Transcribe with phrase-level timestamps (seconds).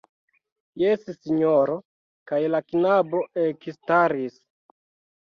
[0.83, 1.77] Jes, sinjoro,
[2.33, 4.45] kaj la knabo ekstaris.